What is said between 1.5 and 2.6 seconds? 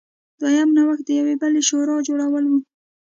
شورا جوړول و.